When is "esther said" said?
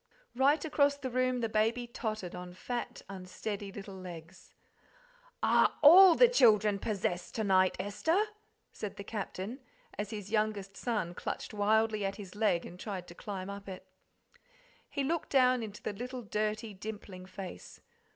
7.79-8.95